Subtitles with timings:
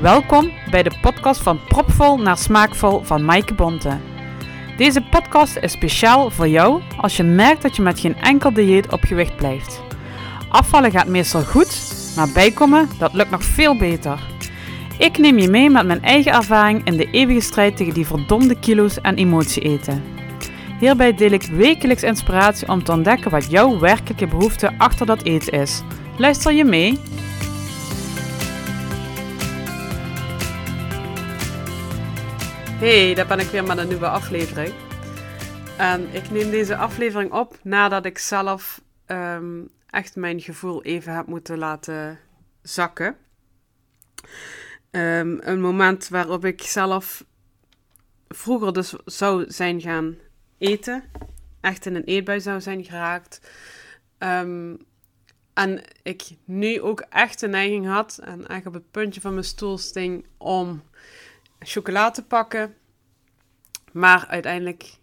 [0.00, 3.98] Welkom bij de podcast van Propvol naar Smaakvol van Maaike Bonte.
[4.76, 8.92] Deze podcast is speciaal voor jou als je merkt dat je met geen enkel dieet
[8.92, 9.82] op gewicht blijft.
[10.48, 14.20] Afvallen gaat meestal goed, maar bijkomen, dat lukt nog veel beter.
[14.98, 18.58] Ik neem je mee met mijn eigen ervaring in de eeuwige strijd tegen die verdomde
[18.58, 20.02] kilo's en emotie eten.
[20.78, 25.52] Hierbij deel ik wekelijks inspiratie om te ontdekken wat jouw werkelijke behoefte achter dat eten
[25.60, 25.82] is.
[26.16, 26.98] Luister je mee?
[32.80, 34.74] Hey, daar ben ik weer met een nieuwe aflevering.
[35.78, 41.26] En ik neem deze aflevering op nadat ik zelf ehm, echt mijn gevoel even heb
[41.26, 42.18] moeten laten
[42.62, 43.16] zakken.
[44.90, 47.24] Ehm, een moment waarop ik zelf
[48.28, 50.16] vroeger dus zou zijn gaan
[50.58, 51.04] eten.
[51.60, 53.50] Echt in een eetbui zou zijn geraakt.
[54.18, 54.76] Ehm,
[55.54, 59.44] en ik nu ook echt de neiging had en echt op het puntje van mijn
[59.44, 60.82] stoel sting om
[61.60, 62.74] chocolade pakken.
[63.92, 64.94] Maar uiteindelijk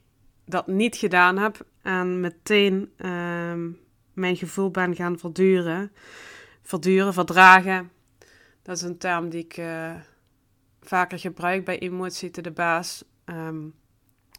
[0.45, 3.69] dat niet gedaan heb en meteen ehm,
[4.13, 5.91] mijn gevoel ben gaan verduren.
[6.61, 7.91] Verduren, verdragen.
[8.61, 9.95] Dat is een term die ik uh,
[10.81, 13.03] vaker gebruik bij emotie te de baas.
[13.25, 13.73] Um,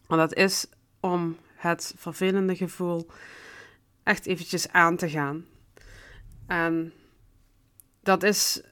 [0.07, 0.67] dat is
[1.01, 3.07] om het vervelende gevoel
[4.03, 5.45] echt eventjes aan te gaan.
[6.47, 6.93] En
[8.03, 8.63] dat is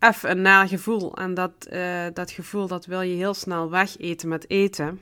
[0.00, 1.16] even een naar gevoel.
[1.16, 5.00] En dat, uh, dat gevoel dat wil je heel snel wegeten met eten.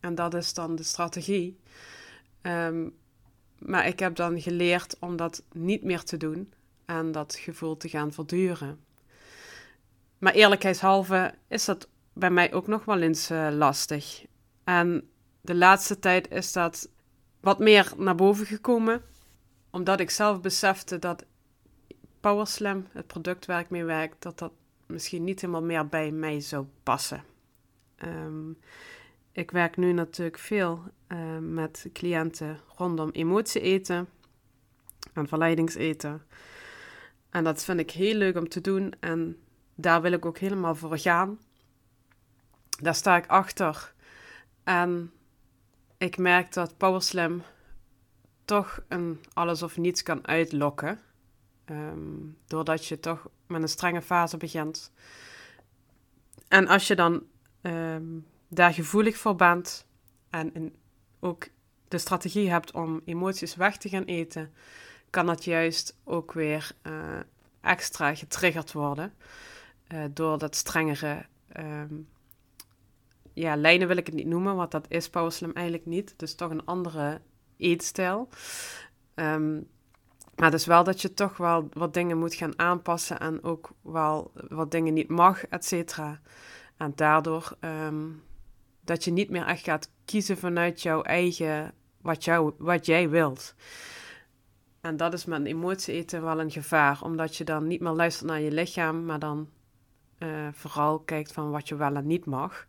[0.00, 1.58] En dat is dan de strategie.
[2.42, 2.94] Um,
[3.58, 6.52] maar ik heb dan geleerd om dat niet meer te doen
[6.84, 8.84] en dat gevoel te gaan verduren.
[10.18, 14.24] Maar eerlijkheidshalve is dat bij mij ook nog wel eens uh, lastig.
[14.64, 15.08] En
[15.40, 16.88] de laatste tijd is dat
[17.40, 19.02] wat meer naar boven gekomen,
[19.70, 21.24] omdat ik zelf besefte dat
[22.24, 24.52] PowerSlam, het product waar ik mee werk, dat dat
[24.86, 27.24] misschien niet helemaal meer bij mij zou passen.
[28.04, 28.58] Um,
[29.32, 34.08] ik werk nu natuurlijk veel uh, met cliënten rondom emotie eten
[35.12, 36.22] en verleidingseten.
[37.30, 39.38] En dat vind ik heel leuk om te doen en
[39.74, 41.38] daar wil ik ook helemaal voor gaan.
[42.80, 43.94] Daar sta ik achter.
[44.62, 45.12] En
[45.98, 47.42] ik merk dat PowerSlam
[48.44, 51.00] toch een alles of niets kan uitlokken.
[51.70, 54.92] Um, doordat je toch met een strenge fase begint.
[56.48, 57.22] En als je dan
[57.62, 59.86] um, daar gevoelig voor bent
[60.30, 60.74] en,
[61.20, 61.48] ook
[61.88, 64.52] de strategie hebt om emoties weg te gaan eten,
[65.10, 67.18] kan dat juist ook weer uh,
[67.60, 69.14] extra getriggerd worden
[69.88, 71.26] uh, door dat strengere.
[71.56, 72.08] Um,
[73.32, 76.14] ja, lijnen wil ik het niet noemen, want dat is Powerslam eigenlijk niet.
[76.16, 77.20] Dus toch een andere
[77.56, 78.28] eetstijl.
[79.14, 79.68] Um,
[80.36, 84.30] maar dus wel dat je toch wel wat dingen moet gaan aanpassen en ook wel
[84.48, 86.20] wat dingen niet mag, et cetera.
[86.76, 88.22] En daardoor um,
[88.80, 93.54] dat je niet meer echt gaat kiezen vanuit jouw eigen, wat, jou, wat jij wilt.
[94.80, 97.92] En dat is met een emotie eten wel een gevaar, omdat je dan niet meer
[97.92, 99.48] luistert naar je lichaam, maar dan
[100.18, 102.66] uh, vooral kijkt van wat je wel en niet mag.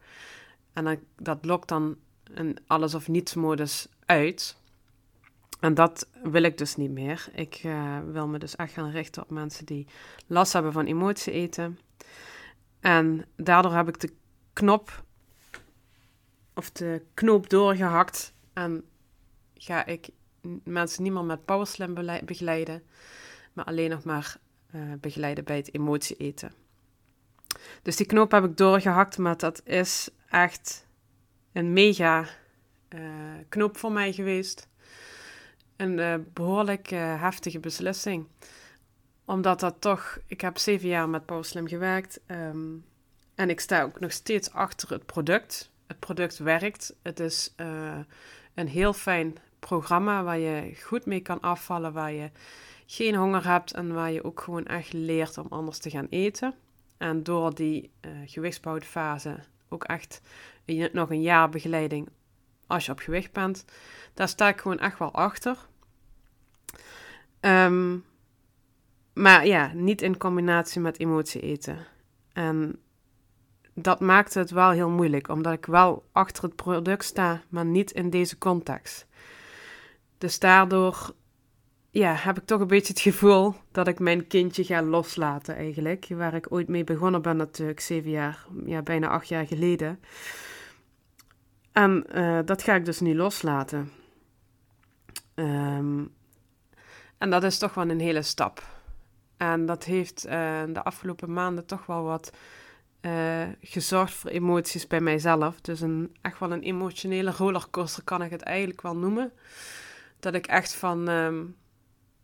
[0.74, 4.58] En dan, dat lokt dan een alles of niets modus uit.
[5.66, 7.28] En dat wil ik dus niet meer.
[7.34, 9.88] Ik uh, wil me dus echt gaan richten op mensen die
[10.28, 11.80] last hebben van emotie eten.
[12.80, 14.14] En daardoor heb ik de
[14.54, 15.04] knop
[16.54, 18.84] of de knoop doorgehakt en
[19.54, 20.10] ga ik
[20.64, 21.94] mensen niet meer met powerslam
[22.26, 22.84] begeleiden,
[23.54, 24.38] maar alleen nog maar
[24.76, 26.52] uh, begeleiden bij het emotie eten.
[27.82, 30.86] Dus die knoop heb ik doorgehakt, maar dat is echt
[31.52, 32.26] een mega
[32.90, 33.00] uh,
[33.50, 34.68] knoop voor mij geweest.
[35.76, 38.28] Een uh, behoorlijk heftige beslissing.
[39.26, 42.86] Omdat dat toch, ik heb zeven jaar met Powerslam gewerkt um,
[43.36, 46.96] en ik sta ook nog steeds achter het product het product werkt.
[47.02, 47.98] Het is uh,
[48.54, 52.32] een heel fijn programma waar je goed mee kan afvallen, waar je
[52.86, 56.54] geen honger hebt en waar je ook gewoon echt leert om anders te gaan eten.
[56.98, 57.92] En door die
[58.26, 59.40] gewichtsbouwfase
[59.70, 60.22] ook echt
[60.92, 62.10] nog een jaar begeleiding
[62.68, 63.66] als je op gewicht bent,
[64.14, 65.58] daar sta ik gewoon echt wel achter.
[67.42, 68.04] Um,
[69.14, 71.78] maar ja, niet in combinatie met emotie eten.
[72.34, 72.80] En
[73.74, 77.92] dat maakt het wel heel moeilijk, omdat ik wel achter het product sta, maar niet
[77.92, 79.08] in deze context.
[80.18, 81.14] Dus daardoor
[81.92, 86.06] ja, heb ik toch een beetje het gevoel dat ik mijn kindje ga loslaten eigenlijk.
[86.10, 90.00] Waar ik ooit mee begonnen ben natuurlijk, zeven jaar, ja, bijna acht jaar geleden.
[91.72, 93.92] En uh, dat ga ik dus nu loslaten.
[95.36, 96.14] Um,
[97.18, 98.64] en dat is toch wel een hele stap.
[99.38, 100.32] En dat heeft uh,
[100.68, 102.32] de afgelopen maanden toch wel wat
[103.02, 105.62] uh, gezorgd voor emoties bij mijzelf.
[105.62, 109.32] Dus een, echt wel een emotionele rollercoaster kan ik het eigenlijk wel noemen.
[110.20, 111.44] Dat ik echt van, ehm,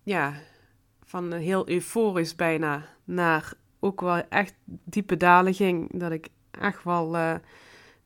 [0.04, 0.34] ja,
[1.04, 6.00] van heel euforisch bijna naar ook wel echt diepe dalen ging.
[6.00, 7.36] Dat ik echt wel uh,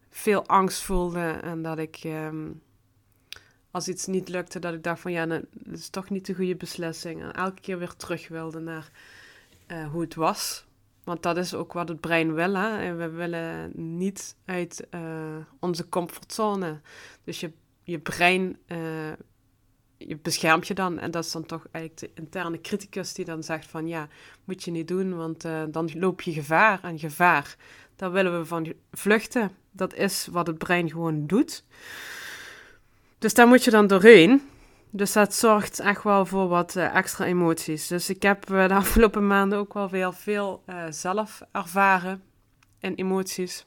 [0.10, 2.62] veel angst voelde en dat ik um,
[3.76, 6.56] als iets niet lukte, dat ik dacht van ja, dat is toch niet de goede
[6.56, 7.22] beslissing.
[7.22, 8.92] En elke keer weer terug wilde naar
[9.68, 10.66] uh, hoe het was.
[11.04, 12.54] Want dat is ook wat het brein wil.
[12.54, 12.78] Hè?
[12.78, 15.02] En we willen niet uit uh,
[15.60, 16.80] onze comfortzone.
[17.24, 17.52] Dus je,
[17.84, 18.78] je brein uh,
[19.98, 21.00] je beschermt je dan.
[21.00, 24.08] En dat is dan toch eigenlijk de interne criticus die dan zegt van ja,
[24.44, 26.84] moet je niet doen, want dan loop je gevaar.
[26.84, 27.56] En gevaar,
[27.96, 29.52] daar willen we van vluchten.
[29.72, 31.64] Dat is wat het brein gewoon doet.
[33.26, 34.42] Dus daar moet je dan doorheen.
[34.90, 37.88] Dus dat zorgt echt wel voor wat uh, extra emoties.
[37.88, 42.24] Dus ik heb uh, de afgelopen maanden ook wel weer veel uh, zelf ervaren
[42.80, 43.66] in emoties.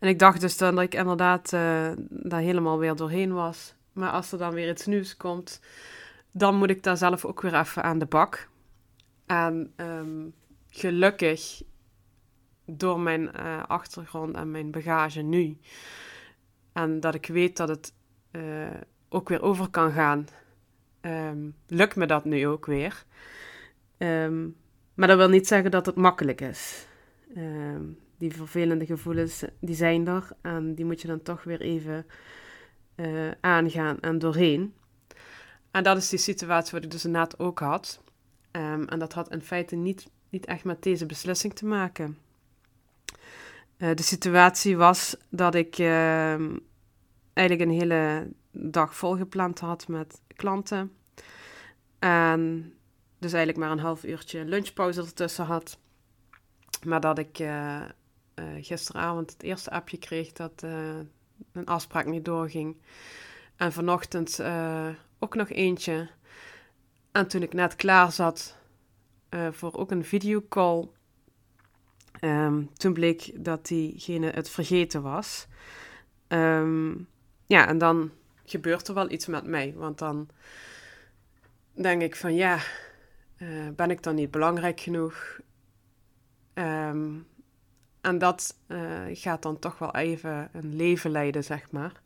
[0.00, 1.50] En ik dacht dus dan dat ik inderdaad
[2.08, 3.74] daar helemaal weer doorheen was.
[3.92, 5.60] Maar als er dan weer iets nieuws komt,
[6.30, 8.48] dan moet ik daar zelf ook weer even aan de bak.
[9.26, 10.34] En um,
[10.68, 11.62] gelukkig,
[12.66, 13.32] door mijn
[13.66, 15.58] achtergrond en mijn bagage nu,
[16.72, 17.92] en dat ik weet dat het
[19.08, 20.26] ook weer over kan gaan,
[21.00, 23.04] um, lukt me dat nu ook weer.
[23.98, 24.56] Um,
[24.94, 26.86] maar dat wil niet zeggen dat het makkelijk is.
[27.36, 30.28] Um, die vervelende gevoelens, die zijn er.
[30.40, 32.06] En die moet je dan toch weer even
[32.96, 34.74] uh, aangaan en doorheen.
[35.70, 38.02] En dat is die situatie wat ik dus inderdaad ook had.
[38.50, 42.18] en dat had in feite niet, niet echt met deze beslissing te maken.
[43.78, 45.78] Uh, de situatie was dat ik
[47.40, 50.92] eigenlijk een hele dag volgepland had met klanten.
[51.98, 52.74] En
[53.18, 55.78] dus eigenlijk maar een half uurtje lunchpauze ertussen had.
[56.84, 57.80] Maar dat ik uh,
[58.34, 60.98] uh, gisteravond het eerste appje kreeg dat uh,
[61.52, 62.76] een afspraak niet doorging.
[63.56, 64.40] En vanochtend
[65.18, 66.08] ook nog eentje.
[67.12, 68.56] En toen ik net klaar zat
[69.50, 70.88] voor ook een videocall,
[72.20, 75.46] um, toen bleek dat diegene het vergeten was.
[76.28, 77.08] Um,
[77.50, 78.10] ja, en dan
[78.44, 79.74] gebeurt er wel iets met mij.
[79.76, 80.28] Want dan
[81.72, 82.58] denk ik van ja,
[83.38, 85.40] uh, ben ik dan niet belangrijk genoeg?
[86.54, 87.26] Um,
[88.00, 92.00] en dat uh, gaat dan toch wel even een leven leiden, zeg maar.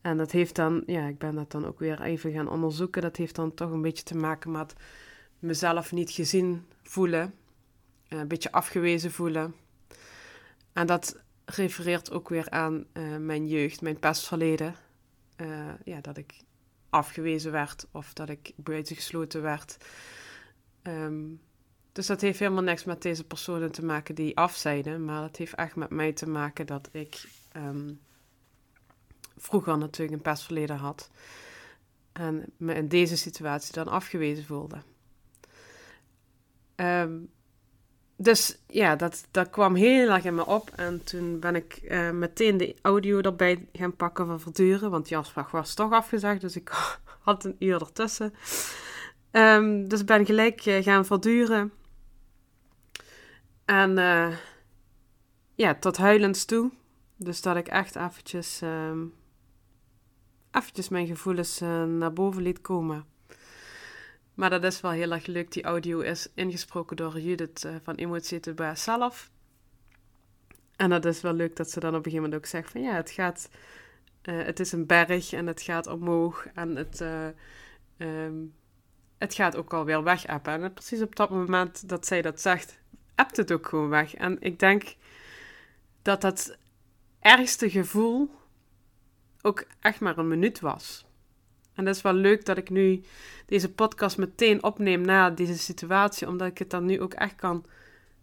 [0.00, 3.02] En dat heeft dan, ja, ik ben dat dan ook weer even gaan onderzoeken.
[3.02, 4.74] Dat heeft dan toch een beetje te maken met
[5.38, 7.34] mezelf niet gezien voelen.
[8.08, 9.54] Uh, een beetje afgewezen voelen.
[10.72, 11.16] En dat
[11.54, 14.74] refereert ook weer aan uh, mijn jeugd, mijn pestverleden.
[15.36, 16.34] Uh, ja, dat ik
[16.90, 19.76] afgewezen werd of dat ik buitengesloten werd.
[20.82, 21.40] Um,
[21.92, 25.54] dus dat heeft helemaal niks met deze personen te maken die afzeiden, maar het heeft
[25.54, 27.24] echt met mij te maken dat ik
[27.56, 28.00] um,
[29.36, 31.10] vroeger natuurlijk een pestverleden had
[32.12, 34.82] en me in deze situatie dan afgewezen voelde.
[36.76, 37.30] Um,
[38.22, 40.70] dus ja, dat, dat kwam heel erg in me op.
[40.76, 44.90] En toen ben ik uh, meteen de audio erbij gaan pakken van Verduren.
[44.90, 46.70] Want afspraak was toch afgezegd, dus ik
[47.20, 48.34] had een uur ertussen.
[49.32, 51.72] Um, dus ben gelijk uh, gaan verduren.
[53.64, 54.36] En uh,
[55.54, 56.70] ja, tot huilens toe.
[57.16, 59.14] Dus dat ik echt eventjes, um,
[60.50, 63.04] eventjes mijn gevoelens naar boven liet komen.
[64.40, 65.52] Maar dat is wel heel erg leuk.
[65.52, 69.30] Die audio is ingesproken door Judith uh, van Emotie bij zelf.
[70.76, 72.82] En dat is wel leuk dat ze dan op een gegeven moment ook zegt van
[72.82, 73.50] ja, het gaat...
[74.22, 77.26] Uh, het is een berg en het gaat omhoog en het, uh,
[77.98, 78.54] um,
[79.18, 80.62] het gaat ook alweer weg appen.
[80.62, 82.78] En precies op dat moment dat zij dat zegt,
[83.14, 84.14] appt het ook gewoon weg.
[84.14, 84.94] En ik denk
[86.02, 86.56] dat dat
[87.20, 88.30] ergste gevoel
[89.42, 91.09] ook echt maar een minuut was.
[91.74, 93.02] En dat is wel leuk dat ik nu
[93.46, 97.64] deze podcast meteen opneem na deze situatie, omdat ik het dan nu ook echt kan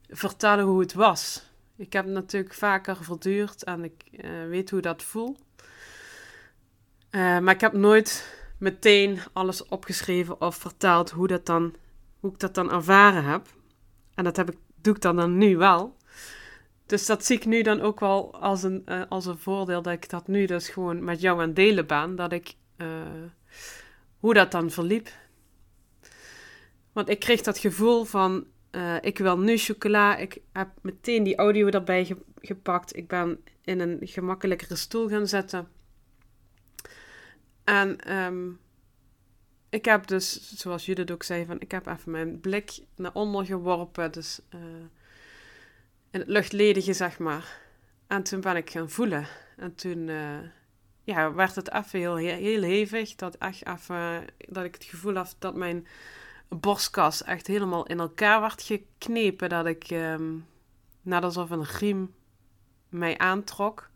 [0.09, 1.45] vertellen hoe het was.
[1.75, 5.39] Ik heb het natuurlijk vaker verduurd en ik uh, weet hoe dat voelt.
[7.11, 11.75] Uh, maar ik heb nooit meteen alles opgeschreven of verteld hoe, dat dan,
[12.19, 13.47] hoe ik dat dan ervaren heb.
[14.15, 15.95] En dat heb ik, doe ik dan, dan nu wel.
[16.85, 19.93] Dus dat zie ik nu dan ook wel als een, uh, als een voordeel dat
[19.93, 22.15] ik dat nu dus gewoon met jou aan delen ben.
[22.15, 22.55] Dat ik
[24.19, 25.09] hoe dat dan verliep.
[26.91, 30.17] Want ik kreeg dat gevoel van, uh, ik wil nu chocola.
[30.17, 32.95] Ik heb meteen die audio erbij gepakt.
[32.95, 35.67] Ik ben in een gemakkelijkere stoel gaan zetten.
[37.63, 38.59] En um,
[39.69, 43.45] ik heb dus, zoals Judith ook zei, van, ik heb even mijn blik naar onder
[43.45, 44.11] geworpen.
[44.11, 44.61] Dus uh,
[46.11, 47.59] in het luchtledige, zeg maar.
[48.07, 49.27] En toen ben ik gaan voelen.
[49.57, 50.09] En toen
[51.07, 53.15] ja, werd het even heel, heel hevig.
[53.15, 55.87] Dat, echt even, dat ik het gevoel had dat mijn
[56.47, 59.49] borstkas echt helemaal in elkaar werd geknepen.
[59.49, 60.45] Dat ik, um,
[61.01, 62.13] net alsof een riem
[62.89, 63.89] mij aantrok.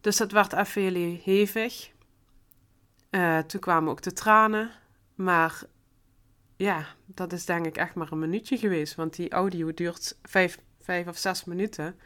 [0.00, 1.90] Dus dat werd even heel hevig.
[3.10, 4.70] Uh, toen kwamen ook de tranen.
[5.14, 5.62] Maar
[6.56, 8.94] ja, dat is denk ik echt maar een minuutje geweest.
[8.94, 11.98] Want die audio duurt vijf, vijf of zes minuten.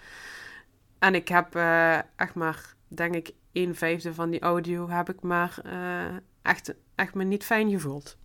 [0.99, 5.21] En ik heb uh, echt maar, denk ik, een vijfde van die audio heb ik
[5.21, 8.17] maar uh, echt, echt me niet fijn gevoeld.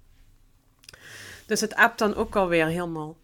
[1.46, 3.18] Dus het app dan ook alweer helemaal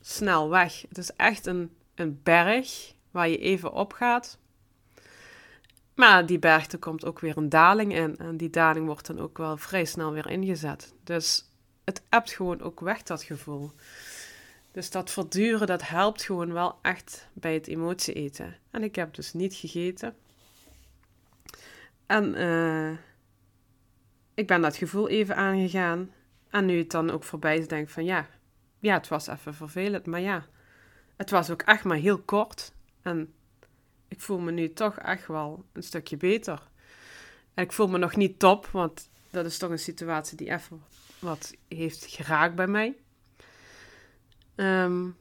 [0.00, 0.84] snel weg.
[0.88, 4.38] Het is echt een, een berg waar je even op gaat.
[5.94, 8.16] Maar die berg, er komt ook weer een daling in.
[8.16, 10.94] En die daling wordt dan ook wel vrij snel weer ingezet.
[11.04, 11.50] Dus
[11.84, 13.72] het appt gewoon ook weg, dat gevoel.
[14.72, 18.56] Dus dat verduren, dat helpt gewoon wel echt bij het emotie eten.
[18.70, 20.14] En ik heb dus niet gegeten.
[22.08, 22.90] En uh,
[24.34, 26.12] ik ben dat gevoel even aangegaan.
[26.50, 28.26] En nu het dan ook voorbij is, denk ik van ja,
[28.78, 30.06] ja, het was even vervelend.
[30.06, 30.46] Maar ja,
[31.16, 32.72] het was ook echt maar heel kort.
[33.02, 33.32] En
[34.08, 36.68] ik voel me nu toch echt wel een stukje beter.
[37.54, 40.82] En ik voel me nog niet top, want dat is toch een situatie die even
[41.18, 42.96] wat heeft geraakt bij mij.
[44.56, 45.16] Um,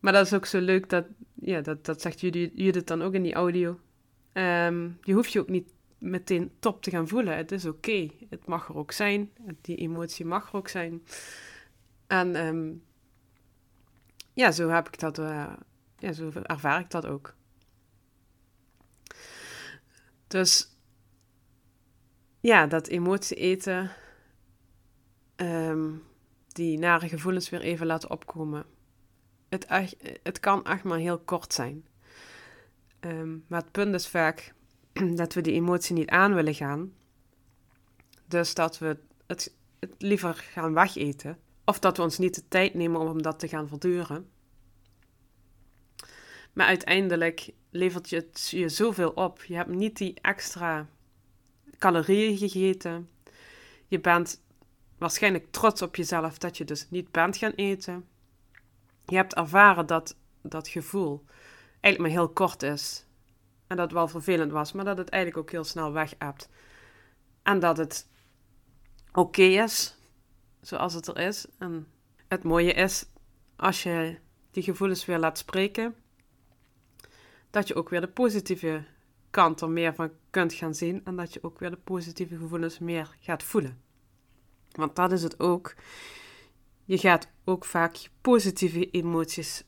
[0.00, 3.22] maar dat is ook zo leuk dat, ja, dat, dat zegt Judith dan ook in
[3.22, 3.80] die audio.
[5.02, 7.36] Je hoeft je ook niet meteen top te gaan voelen.
[7.36, 8.10] Het is oké.
[8.28, 9.32] Het mag er ook zijn.
[9.60, 11.02] Die emotie mag er ook zijn.
[12.06, 12.84] En um,
[14.32, 15.52] ja, zo heb ik dat, uh,
[15.98, 17.34] ja, zo ervaar ik dat ook.
[20.26, 20.76] Dus
[22.40, 23.90] ja, dat emotie eten,
[25.36, 26.02] um,
[26.48, 28.64] die nare gevoelens weer even laten opkomen.
[29.48, 29.66] Het,
[30.22, 31.86] het kan echt maar heel kort zijn.
[33.00, 34.54] Um, maar het punt is vaak
[35.20, 36.92] dat we die emotie niet aan willen gaan.
[38.26, 41.38] Dus dat we het, het liever gaan wegeten.
[41.64, 44.30] Of dat we ons niet de tijd nemen om dat te gaan verduren.
[46.52, 49.42] Maar uiteindelijk levert je het je zoveel op.
[49.42, 50.88] Je hebt niet die extra
[51.78, 53.08] calorieën gegeten.
[53.86, 54.42] Je bent
[54.98, 58.06] waarschijnlijk trots op jezelf dat je dus niet bent gaan eten.
[59.04, 61.24] Je hebt ervaren dat dat gevoel
[61.80, 63.04] eigenlijk maar heel kort is.
[63.72, 66.48] En dat het wel vervelend was, maar dat het eigenlijk ook heel snel weg hebt.
[67.42, 68.08] En dat het
[69.12, 69.98] oké is,
[70.60, 71.46] zoals het er is.
[71.58, 71.86] En
[72.28, 73.06] het mooie is,
[73.56, 74.18] als je
[74.50, 75.94] die gevoelens weer laat spreken,
[77.50, 78.84] dat je ook weer de positieve
[79.30, 81.04] kant er meer van kunt gaan zien.
[81.04, 83.82] En dat je ook weer de positieve gevoelens meer gaat voelen.
[84.70, 85.74] Want dat is het ook.
[86.84, 89.64] Je gaat ook vaak je positieve emoties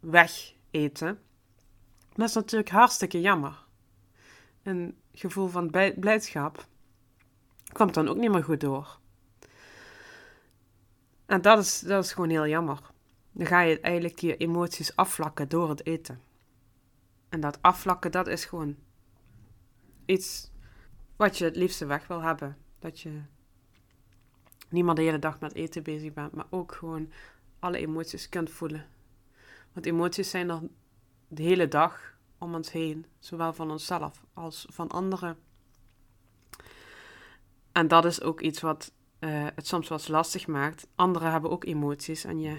[0.00, 1.20] wegeten.
[2.20, 3.64] Dat is natuurlijk hartstikke jammer.
[4.62, 6.66] Een gevoel van blijdschap
[7.72, 8.98] komt dan ook niet meer goed door.
[11.26, 12.80] En dat is, dat is gewoon heel jammer.
[13.32, 16.20] Dan ga je eigenlijk je emoties afvlakken door het eten.
[17.28, 18.76] En dat afvlakken, dat is gewoon
[20.06, 20.50] iets
[21.16, 22.56] wat je het liefste weg wil hebben.
[22.78, 23.20] Dat je
[24.68, 27.12] niet maar de hele dag met eten bezig bent, maar ook gewoon
[27.58, 28.86] alle emoties kunt voelen.
[29.72, 30.60] Want emoties zijn er
[31.28, 32.09] de hele dag
[32.40, 35.38] om ons heen, zowel van onszelf als van anderen.
[37.72, 40.86] En dat is ook iets wat uh, het soms wat lastig maakt.
[40.94, 42.58] Anderen hebben ook emoties en je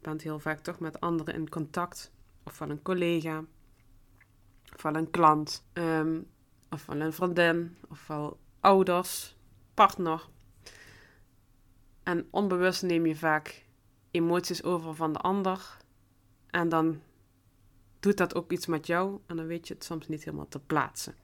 [0.00, 2.12] bent heel vaak toch met anderen in contact.
[2.44, 3.44] Of van een collega,
[4.74, 6.30] of van een klant, um,
[6.70, 9.36] of van een vriendin, of van ouders,
[9.74, 10.28] partner.
[12.02, 13.66] En onbewust neem je vaak
[14.10, 15.76] emoties over van de ander.
[16.50, 17.00] En dan
[18.02, 19.20] doet dat ook iets met jou.
[19.26, 21.14] En dan weet je het soms niet helemaal te plaatsen.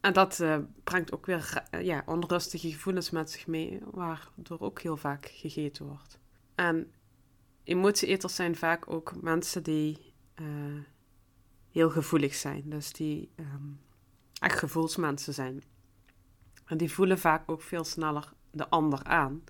[0.00, 4.80] En dat uh, brengt ook weer uh, ja, onrustige gevoelens met zich mee, waardoor ook
[4.80, 6.18] heel vaak gegeten wordt.
[6.54, 6.92] En
[7.64, 10.46] emotieeters zijn vaak ook mensen die uh,
[11.70, 12.62] heel gevoelig zijn.
[12.64, 13.80] Dus die um,
[14.38, 15.62] echt gevoelsmensen zijn.
[16.64, 19.44] En die voelen vaak ook veel sneller de ander aan.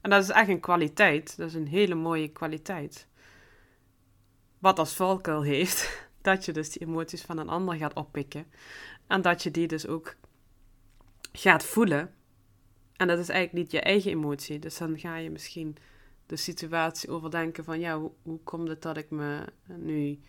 [0.00, 1.36] En dat is echt een kwaliteit.
[1.36, 3.08] Dat is een hele mooie kwaliteit.
[4.58, 8.46] Wat als valkuil heeft, dat je dus die emoties van een ander gaat oppikken.
[9.06, 10.16] En dat je die dus ook
[11.32, 12.14] gaat voelen.
[12.96, 14.58] En dat is eigenlijk niet je eigen emotie.
[14.58, 15.76] Dus dan ga je misschien
[16.26, 20.20] de situatie overdenken van ja, hoe, komt het dat ik me nu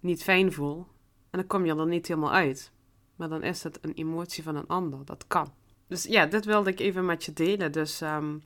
[0.00, 0.86] niet fijn voel?
[1.30, 2.72] En dan kom je er niet helemaal uit.
[3.16, 5.04] Maar dan is het een emotie van een ander.
[5.04, 5.52] Dat kan.
[5.86, 7.72] Dus ja, dit wilde ik even met je delen.
[7.72, 8.42] Dus um,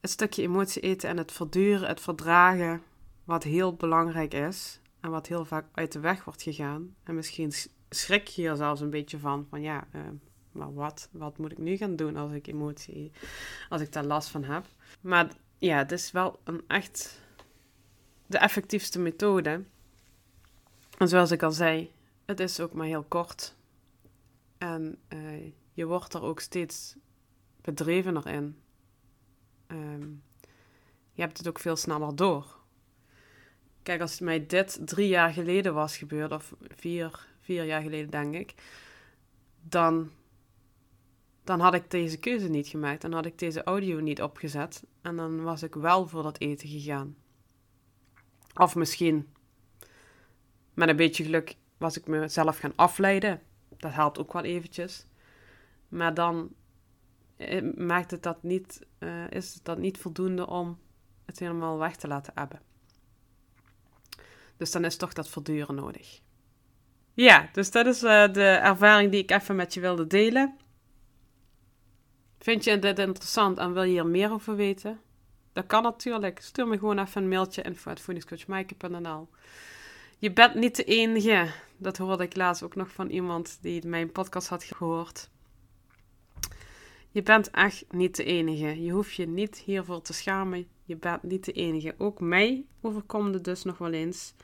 [0.00, 2.82] het stukje emotie eten en het verduren, het verdragen,
[3.24, 6.94] wat heel belangrijk is en wat heel vaak uit de weg wordt gegaan.
[7.02, 7.52] En misschien
[7.90, 10.02] schrik je er zelfs een beetje van, van ja, uh,
[10.52, 13.12] maar wat, wat moet ik nu gaan doen als ik emotie,
[13.68, 14.66] als ik daar last van heb.
[15.00, 17.20] Maar ja, het is wel een echt
[18.26, 19.64] de effectiefste methode.
[20.98, 21.92] En zoals ik al zei,
[22.24, 23.56] het is ook maar heel kort.
[24.58, 26.96] En uh, je wordt er ook steeds
[27.60, 28.58] bedrevener in.
[29.66, 30.22] Um,
[31.12, 32.62] je hebt het ook veel sneller door.
[33.84, 38.34] Kijk, als mij dit drie jaar geleden was gebeurd, of vier, vier jaar geleden denk
[38.34, 38.54] ik,
[39.62, 40.10] dan,
[41.44, 43.02] dan had ik deze keuze niet gemaakt.
[43.02, 44.84] Dan had ik deze audio niet opgezet.
[45.02, 47.16] En dan was ik wel voor dat eten gegaan.
[48.54, 49.28] Of misschien,
[50.74, 53.42] met een beetje geluk, was ik mezelf gaan afleiden.
[53.76, 55.06] Dat helpt ook wel eventjes.
[55.88, 56.54] Maar dan
[57.36, 60.78] eh, maakt het dat niet, uh, is dat niet voldoende om
[61.24, 62.60] het helemaal weg te laten hebben.
[64.56, 66.20] Dus dan is toch dat verduren nodig.
[67.14, 70.56] Ja, dus dat is uh, de ervaring die ik even met je wilde delen.
[72.38, 75.00] Vind je dit interessant en wil je hier meer over weten?
[75.52, 76.40] Dat kan natuurlijk.
[76.40, 79.28] Stuur me gewoon even een mailtje info.voedingscoachmaaike.nl
[80.18, 81.50] Je bent niet de enige.
[81.76, 85.30] Dat hoorde ik laatst ook nog van iemand die mijn podcast had gehoord.
[87.14, 88.82] Je bent echt niet de enige.
[88.82, 90.68] Je hoeft je niet hiervoor te schamen.
[90.84, 91.94] Je bent niet de enige.
[91.98, 94.34] Ook mij overkomt het dus nog wel eens.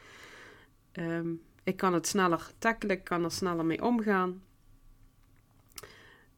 [0.92, 4.42] Ehm, ik kan het sneller tackelen, ik kan er sneller mee omgaan.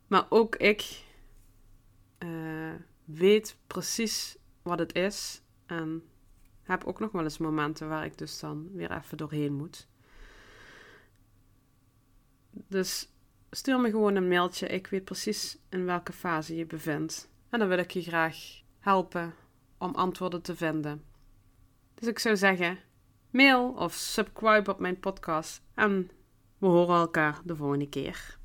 [0.07, 1.05] Maar ook ik
[2.19, 2.75] uh,
[3.05, 5.43] weet precies wat het is.
[5.67, 6.03] En
[6.63, 9.89] heb ook nog wel eens momenten waar ik dus dan weer even doorheen moet.
[12.51, 13.12] Dus
[13.57, 14.67] stuur me gewoon een mailtje.
[14.67, 17.31] Ik weet precies in welke fase je bevindt.
[17.51, 18.37] En dan wil ik je graag
[18.79, 19.35] helpen
[19.79, 21.05] om antwoorden te vinden.
[21.95, 22.79] Dus ik zou zeggen,
[23.31, 26.11] mail of subscribe op mijn podcast en
[26.59, 28.39] we horen elkaar de volgende keer.